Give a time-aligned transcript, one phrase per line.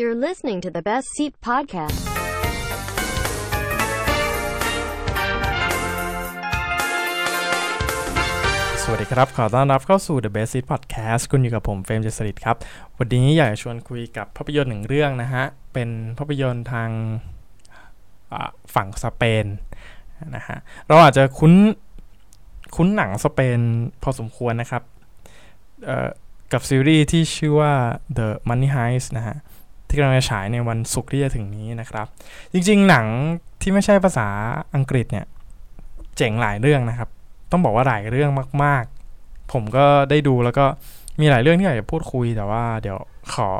[0.00, 2.00] You're listening to the Best Seat Podcast.
[8.82, 12.56] สวัสดีครับ ขอต้อนรับเข้าสู่ The Best Seat Podcast คุณอยู่กับผมเฟรมเจสริตครับ
[12.98, 15.88] วันนี้อยากจะชวนคุยกับภาพยนตร์หนึ่งเรื่องนะฮะ เป็น
[16.18, 16.90] ภาพยนตร์ทาง
[18.74, 19.46] ฝั่งสเปน
[20.36, 20.56] นะฮะ
[20.86, 21.52] เราอาจจะคุ้น
[22.76, 23.58] คุ้นหนังสเปน
[24.02, 24.82] พอสมควรนะครับ
[26.52, 27.72] กับซีรีส์ที่ชื่อว่า
[28.18, 29.36] The Money Heist นะฮะ
[29.96, 32.06] ที่กำลังจะฉายในวันศุกร์ที่จะถึงนี้นะครับ
[32.52, 33.06] จริงๆ หนัง
[33.60, 34.28] ที่ไม่ใช่ภาษา
[34.74, 35.26] อังกฤษเนี่ย
[36.16, 37.08] เจ๋งหลายเรื่องนะครับ
[37.50, 38.30] ต้องบอกว่าหลายเรื่อง
[38.64, 38.84] มาก
[39.18, 40.64] ๆ ผมก็ได้ดูแล้วก็
[41.20, 42.98] มีหลายเรื่องที่อยากจะพูดคุยแต่ว่าเดี๋ยว
[43.34, 43.50] ขอ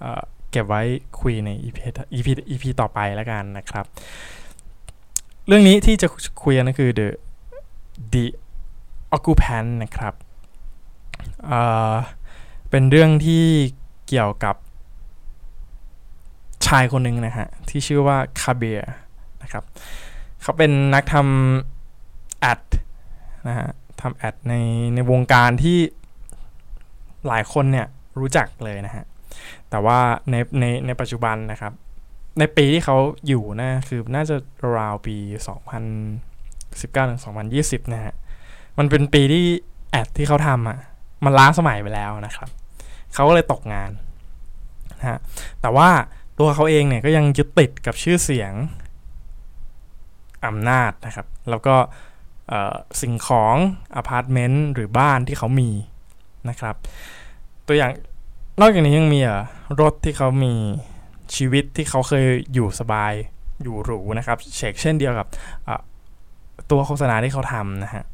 [0.00, 0.06] เอ
[0.50, 0.82] เก็บไว้
[1.20, 1.76] คุยใน EP
[2.14, 3.84] EP EP ต่อไปแล้วกันนะครับ
[5.46, 6.08] เรื่องนี้ที่จะ
[6.42, 7.08] คุยกันก็คือ The
[8.12, 8.24] The
[9.16, 10.14] Occupant นะครับ
[11.46, 13.44] เเป็นเรื่องที่
[14.08, 14.56] เกี่ยวกับ
[16.68, 18.80] ชายคนหนึ่งนะฮะ ที่ชื่อว่าคาเบีย
[19.42, 19.64] นะครับ
[20.42, 22.62] เขาเป็นนักทำแอด
[23.48, 23.68] นะฮะ
[24.00, 24.54] ทำแอดใน
[24.94, 25.78] ในวงการที่
[27.26, 27.86] หลายคนเนี่ย
[28.18, 29.04] รู้จักเลยนะฮะ
[29.70, 29.98] แต่ว่า
[30.30, 31.72] ในในในปัจจุบันนะครับ
[32.38, 32.96] ในปีที่เขา
[33.28, 34.36] อยู่นะคือน่าจะ
[34.76, 35.16] ราวปี
[36.14, 37.20] 2019ถึง
[37.56, 38.14] 2020 นะฮะ
[38.78, 39.44] มันเป็นปีที่
[39.90, 40.78] ad ที่เขาทำอะ
[41.24, 42.48] มันล้าสมัยไปแล้วนะครับ
[43.14, 43.90] เขาก็เลยตกงาน
[44.98, 45.18] นะฮะ
[45.60, 45.88] แต่ว่า
[46.38, 48.52] ตัวเขาเองเนี่ยก็ยังยึดติดกับชื่อเสียง
[50.46, 51.76] อำนาจนะครับ แล้วก็
[53.00, 53.56] สิ่งของ
[53.96, 55.70] อพาร์ตเมนต์หรือบ้านที่เขามี
[56.48, 56.76] นะครับ
[57.66, 57.90] ตัวอย่าง
[58.60, 59.20] นอกจากนี้ยังมี
[59.80, 60.54] รถที่เขามี
[61.36, 63.12] ชีวิตที่เขาเคยอยู่สบาย
[63.62, 65.26] อยู่หรูนะครับเชกเช่นเดียวกับ
[66.70, 68.04] ตัวโฆษณาที่เขาทำนะฮะ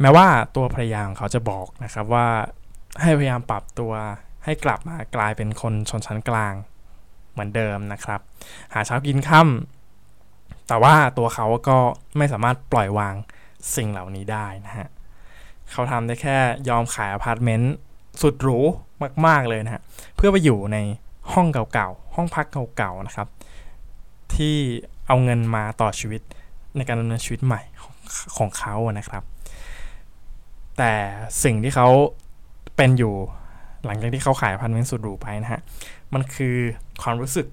[0.00, 2.26] แม้ว่าตัวภรรยาของเขาจะบอกนะครับว่า
[3.00, 3.92] ให้พยายามปรับตัว
[4.44, 6.54] ให้กลับมากลายเป็นคนชนชั้นกลาง
[7.32, 8.20] เหมือนเดิมนะครับ
[8.72, 11.78] หาเช้ากินค่ำแต่ว่าตัวเขาก็
[12.16, 13.14] ไม่สามารถปล่อยวาง
[13.76, 14.88] สิ่งเหล่านี้ได้นะฮะ
[15.70, 16.36] เขาทำได้แค่
[16.68, 17.74] ยอมขายอพาร์ตเมนต์
[18.22, 18.58] สุดหรู
[19.26, 19.82] มาก ๆ เลยนะฮะ
[20.16, 20.78] เพื่อไปอยู่ใน
[21.32, 22.46] ห้องเก่าๆ ห้องพัก
[22.76, 23.28] เก่าๆนะครับ
[24.34, 24.56] ที่
[25.06, 26.22] เอาเงินมาต่อชีวิต
[26.76, 27.94] ในการดำเนินชีวิตใหม่ของ
[28.36, 29.22] ของเขาอะนะครับ
[30.78, 30.92] แต่
[31.44, 31.88] สิ่งที่เขา
[32.76, 33.14] เป็นอยู่
[33.86, 35.60] หลังจากที่เขาขายอพาร์ตเมนต์สุดหรูไปนะฮะ
[36.14, 36.56] มันคือ
[37.02, 37.46] ความรู้สึก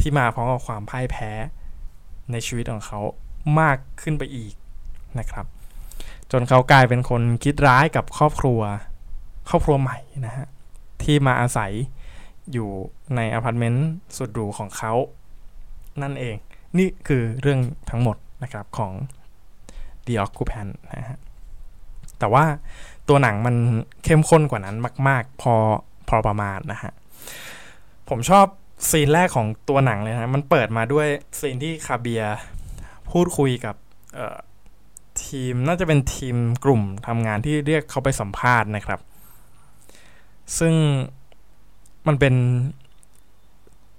[0.00, 1.30] ที่มาพร้อมกับความพ่ายแพ้
[2.32, 3.00] ในชีวิตของเขา
[3.60, 4.52] มากขึ้นไปอีก
[5.18, 5.46] นะครับ
[6.30, 8.60] จนเขากลายเป็นคนคิดร้ายกับครอบครัว
[9.48, 10.46] ครอบครัวใหม่นะฮะ
[11.02, 11.72] ที่มาอาศัย
[12.52, 12.68] อยู่
[13.16, 14.92] ในอพาร์ตเมนต์สุดหรูของเขา
[16.02, 16.36] นั่นเอง
[16.78, 17.60] นี่คือเรื่อง
[17.90, 18.92] ทั้งหมดนะครับของ
[20.06, 21.18] The Occupant นะฮะ
[22.18, 22.44] แต่ว่า
[23.10, 23.54] ตัวหนังมัน
[24.04, 24.76] เข้มข้นกว่านั้น
[25.08, 25.54] มาก ๆ พอ
[26.08, 26.92] พอประมาณนะฮะ
[28.08, 28.46] ผมชอบ
[28.90, 31.06] ซีนแรกของตัวหนังเลยนะ มันเปิดมาด้วย
[31.40, 32.22] ซีนที่คาเบีย
[33.10, 33.74] พูดคุยกับ
[35.24, 39.00] ทีมน่าจะเป็นทีมกลุ่มทำงานที่เรียกเขาไปสัมภาษณ์นะครับ
[40.58, 40.74] ซึ่ง
[42.06, 42.34] มันเป็น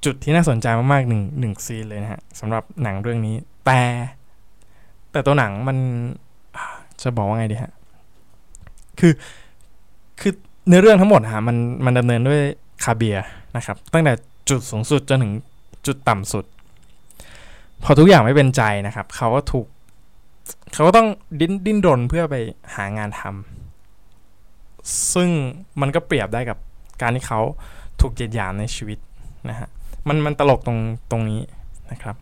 [0.06, 3.36] จุดที่น่าสนใจมากๆหนึ่งหนึ่งซีนเลยนะฮะสำหรับหนังเรื่องนี้
[3.66, 3.82] แต่
[5.12, 5.78] แต่ตัวหนังมัน
[7.02, 7.72] จะบอกว่าไงดีฮะ
[9.00, 9.14] คือ
[10.20, 10.34] คือ
[10.68, 12.42] เนื้อเรื่องทั้งหมดฮะมันมันดำเนินด้วย
[12.84, 13.18] คาเบีย
[13.56, 14.14] นะครับ ตั้งแต่
[14.50, 15.34] จุดสูงสุดจนถึง
[15.88, 16.46] จุดต่ำสุด
[17.84, 19.68] พอทุกอย่างไม่เป็นใจนะครับ เขาก็ถูก
[20.74, 21.08] เขาก็ต้อง
[21.40, 22.36] ดิ้นดิ้นรนเพื่อไป
[22.76, 25.30] หางานทำซึ่ง
[25.82, 26.58] มันก็เปรียบได้กับ
[27.02, 27.40] การที่เขา
[28.02, 29.00] ถูกเหยียดหยามในชีวิต
[29.50, 29.68] นะฮะ
[30.08, 30.80] มันมันตลกตรง
[31.12, 31.42] ตรงนี้
[31.92, 32.16] นะครับ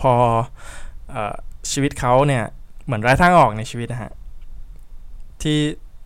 [0.00, 0.12] พอ
[1.14, 1.34] ออ
[1.72, 2.44] ชีวิตเขาเนี่ย
[2.84, 4.10] เหมือนไร้ทางออกในชีวิตนะฮะ
[5.42, 5.60] ที่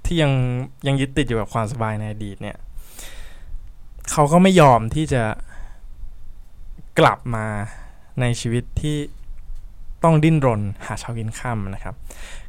[0.05, 0.33] ที่ยัง
[0.87, 2.57] ยังยึดติดอยู่กับความสบายในอดีตเนี่ย
[4.11, 5.23] เขาก็ไม่ยอมที่จะ
[6.99, 7.47] กลับมา
[8.21, 8.97] ในชีวิตที่
[10.05, 11.95] ต้องดิ้นรนหาเช้ากินค่ำนะครับ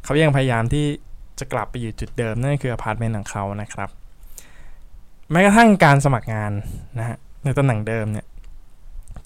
[0.04, 0.86] เขายังพยายามที่
[1.40, 3.90] จะกลับไปอยู่จุดเดิมนั่นคืออพาร์ตเมนต์ของเขานะครับ
[5.32, 6.52] แม้กระทั่งการสมัครงาน
[7.00, 8.26] นะฮะในตำแหน่งเดิมเนี่ย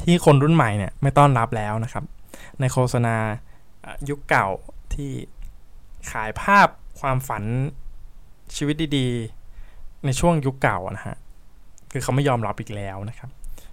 [0.03, 2.03] ที่คนรุ่นใหม่เนี่ยไม่ต้อนรับแล้วนะครับ
[2.59, 3.15] ในโฆษณา
[4.09, 4.47] ยุคเก่า
[4.93, 5.11] ที่
[6.11, 6.67] ขายภาพ
[6.99, 7.43] ความฝัน
[8.55, 11.17] ชีวิตดีๆ ในช่วงยุคเก่านะฮะ
[11.91, 13.29] คือเขาไม่ยอมรับอีกแล้วนะครับ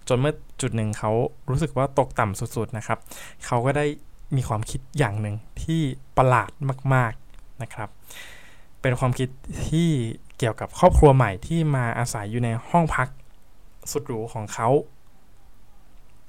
[0.08, 1.10] จนเมื่อจุดหนึ่งเขา
[1.50, 2.98] รู้สึกว่าตกต่ำสุดๆนะครับ
[3.46, 3.86] เขาก็ได้
[4.36, 5.80] มีความคิดอย่างหนึ่งที่
[6.16, 6.50] ประหลาด
[6.94, 7.88] มากๆนะครับ
[8.80, 9.28] เป็นความคิด
[9.68, 9.88] ที่
[10.38, 13.08] เกี่ยวกับครอบครัวใหม่ที่มาอาศัยอยู่ในห้องพัก
[13.92, 14.68] สุดหรูของเขา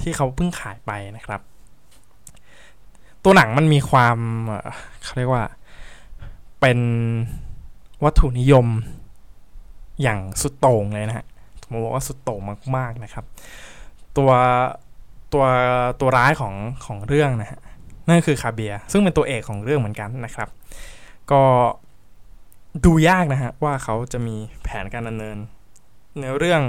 [0.02, 1.42] ที่เขาเพิ่งขายไปนะครับ
[3.24, 4.18] ตัวหนังมันมีความ
[4.48, 4.70] เอ่อ
[5.04, 5.44] เขาเรียกว่า
[6.62, 6.80] เป็น
[8.04, 8.68] วัตถุนิยม
[10.02, 11.26] อย่างสุดโต่งเลยนะฮะ
[11.62, 12.42] ผมบอกว่าสุดโต่ง
[12.76, 13.26] มาก ๆนะครับ
[14.18, 14.32] ตัว
[15.34, 15.46] ตัว
[16.00, 16.54] ตัวร้ายของ
[16.86, 17.60] ของเรื่องนะฮะ
[18.08, 20.50] นั่นคือคาเบีย ซึ่งเป็นตัวเอกของเรื่องเหมือนกันนะครับ
[21.32, 21.42] ก็
[22.86, 25.38] ดูยากนะฮะว่าเขาจะมีแผนการดำเนิน
[26.18, 26.62] เนื้อเรื่อง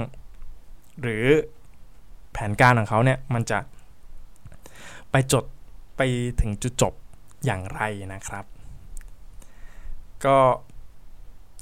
[1.01, 1.25] หรือ
[2.33, 3.59] แผนการของเขาเนี่ยมันจะ
[5.11, 5.43] ไปจด
[5.97, 6.01] ไป
[6.41, 6.93] ถึงจุดจบ
[7.45, 7.81] อย่างไร
[8.13, 8.45] นะครับ
[10.25, 10.37] ก็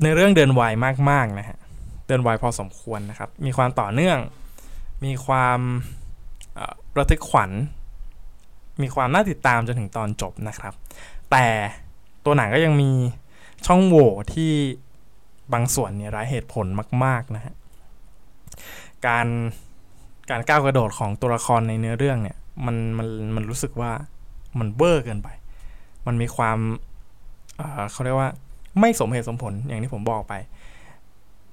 [0.03, 0.61] ในเรื่องเดินไว
[1.09, 1.57] มากๆนะฮะ
[2.07, 4.19] เดินไวพอสมควรนะครับ มีความต่อเนื่อง
[5.05, 5.59] มีความ
[6.97, 7.51] ระทึกขวัญ
[8.81, 10.73] มีความน่าติดตามจนถึงตอนจบนะครับ
[11.31, 11.45] แต่
[12.25, 12.91] ตัวหนังก็ยังมี
[13.65, 14.51] ช่องโหว่ที่
[15.53, 16.65] บางส่วนเนี่ยร้ายเหตุผล
[17.03, 17.53] มาก ๆ นะฮะ
[19.07, 19.27] การ
[20.29, 23.91] การก้าวกระโดดของตัวละครในเนื้อเรื่องเนี่ย มันมันมันรู้สึกว่า
[24.59, 25.29] มันเบอร์เกินไป
[26.07, 26.57] มันมีความ
[27.91, 28.31] เขาเรียกว่า
[28.79, 30.33] ไม่สมเหตุสมผลอย่างที่ผมบอกไป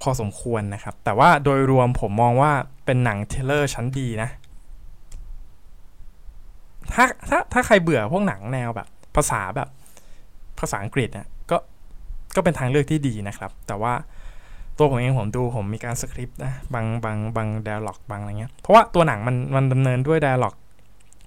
[0.03, 2.53] พอสมควรนะครับ แต่ว่าโดยรวมผมมองว่า
[2.85, 4.31] เป็นหนังเทเลอร์ชั้นดีนะ
[6.93, 9.69] ถ้าถ้าถ้าใครเบื่อพวกหนังแนวแบบ ภาษาแบบ
[10.59, 11.57] ภาษาอังกฤษเนี่ยก็
[12.37, 13.95] ก็เป็นทางเลือกที่ดีนะครับ แต่ว่า
[14.79, 20.55] ตัวผมเองผมดูผมมีการสคริปต์นะบางบางบางดล็อกบางอะไรเงี้ย เพราะว่าตัวหนังมันมันดำเนินด้วยดล็อก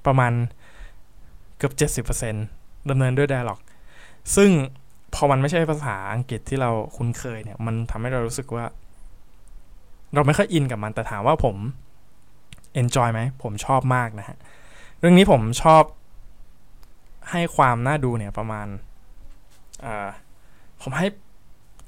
[0.06, 0.34] ประมาณ
[1.58, 1.72] เกือ
[2.06, 3.60] บ 70%ดำเนินด้วยดล็อก
[4.36, 4.52] ซึ่ง
[5.20, 8.66] พอมันไม่ใช่ภาษาอังกฤษที่เราคุ้นเคยเนี่ย มันทำให้เรารู้สึกว่า
[10.14, 11.56] เราไม่ค่อยอินกับมันแต่ถามว่าผม
[12.82, 14.38] enjoy ไหมผมชอบมากนะฮะ
[15.00, 15.84] เรื่องนี้ผมชอบ
[17.32, 18.68] ให้ความน่าดูเนี่ยประมาณ
[20.82, 21.08] ผมให้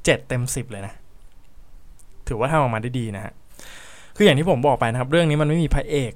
[0.05, 0.93] เจ็ดเต็มสิบเลยนะ
[2.27, 3.33] ถือว่าทำออกมาได้ดีนะฮะ
[4.15, 6.13] คืออย่างที่ผมบอกไปนะครับ เรื่องนี้มันไม่มีพระเอก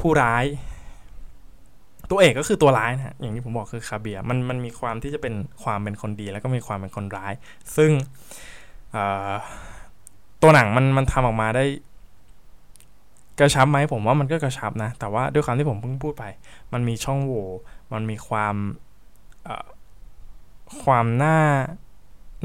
[0.00, 0.44] ผู้ร้าย
[2.10, 7.32] ตัวเอกก็คือตัวร้ายนะฮะอย่างที่ผมบอกคือคาเบียมันมันมีความที่จะเป็นความเป็นคนดี แล้วก็มีความเป็นคนร้าย
[7.76, 7.90] ซึ่ง
[10.42, 11.64] ตัวหนังมันมันทำออกมาได้
[13.40, 16.24] กระชับไหมผมว่ามันก็กระชับนะ แต่ว่าด้วยความที่ผมเพิ่งพูดไป
[16.72, 17.44] มันมีช่องโหว่
[17.92, 18.54] มันมีความ
[20.82, 21.38] ความน่า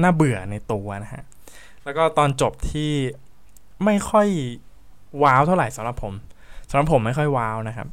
[0.02, 1.22] น่าเบื่อในตัวนะฮะ
[1.84, 2.92] แล้วก็ตอนจบที่
[3.84, 4.28] ไม่ค่อย
[5.22, 6.14] ว้าวเท่าไหร่สำหรับผม
[6.70, 7.88] สำหรับผมไม่ค่อยว้าวนะครับ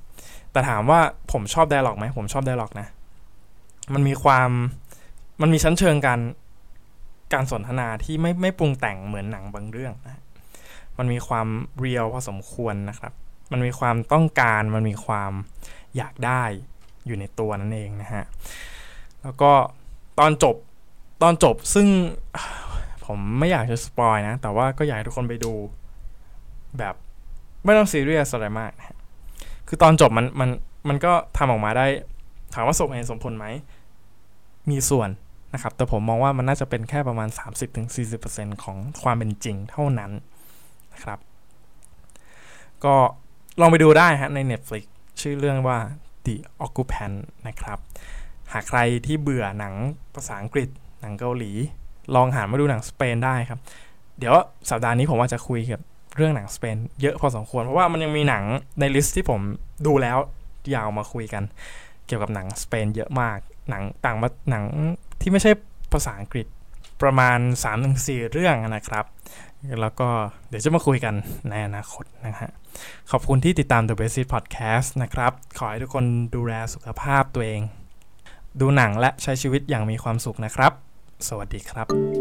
[0.51, 0.99] แต่ถามว่า
[1.31, 2.87] ผมชอบ dialogue ไหมผมชอบ dialogue นะ
[3.93, 4.49] มันมีความ
[5.41, 6.19] มันมีชั้นเชิงการ
[7.33, 10.21] การสนทนาที่ไม่ไม่ปรุงแต่งเหมือนหนังบางเรื่องนะ
[10.97, 11.47] มันมีความ
[11.79, 13.13] real พอสมควรนะครับ
[13.51, 15.31] มันมีความต้องการ มันมีความ
[15.97, 16.43] อยากได้
[17.05, 18.23] อยู่ในตัวนั่นเองนะฮะ
[19.21, 19.51] แล้วก็
[20.19, 20.55] ตอนจบ
[21.21, 21.87] ตอนจบซึ่ง
[23.05, 25.53] ผมไม่อยากจะ spoil นะ แต่ว่าก็อยากให้ทุกคนไปดู
[26.77, 26.95] แบบ
[27.65, 28.97] ไม่ต้องซีเรียสอะไรมากนะ
[29.73, 30.49] คือตอนจบมันมัน
[30.89, 31.85] มันก็ทำออกมาได้
[32.53, 33.45] ถามว่าสมเหตุสมผลไหม
[34.69, 35.09] มีส่วน
[35.53, 37.29] นะครับ แต่ผมมองว่ามันน่าจะเป็นแค่ประมาณ
[37.95, 40.11] 30-40%ของความเป็นจริงเท่านั้น
[40.93, 41.19] นะครับ
[42.83, 42.95] ก็
[43.59, 44.83] ลองไปดูได้ฮะใน Netflix
[45.21, 45.77] ชื่อเรื่องว่า
[46.25, 46.35] The
[46.65, 47.79] Occupant นะครับ
[48.53, 49.73] หากใครที่เบื่อหนัง
[50.15, 50.69] ภาษาอังกฤษ
[51.01, 51.51] หนังเกาหลี
[52.15, 53.59] ลองหันมาดูหนังสเปนได้ครับ
[54.19, 54.33] เดี๋ยว
[54.69, 55.81] สัปดาห์นี้ผมว่าจะคุยกับ
[56.15, 58.43] เรื่องหนังสเปนเยอะพอสมควร เพราะว่ามันยังมีหนัง
[58.79, 59.41] ในลิสต์ที่ผม
[59.87, 60.17] ดูแล้ว
[60.75, 61.43] ยาวมาคุยกัน
[62.05, 63.37] เกี่ยวกับหนังสเปนเยอะมาก
[63.69, 64.63] หนังต่างมาหนัง
[65.21, 65.51] ที่ไม่ใช่
[65.91, 66.47] ภาษาอังกฤษ
[67.01, 67.39] ประมาณ
[67.85, 69.05] 3-4เรื่องนะครับ
[69.81, 70.07] แล้วก็
[70.49, 71.13] เดี๋ยวจะมาคุยกัน
[71.49, 72.51] ในอนาคตนะฮะ
[73.11, 77.61] ขอบคุณที่ติดตาม The Basic Podcast นะครับ ขอให้ทุกคนดูแลสุขภาพตัวเอง
[78.59, 80.71] ดูหนังและใช้ชีวิตอย่างมีความสุขนะครับ
[81.27, 82.20] สวัสดีครับ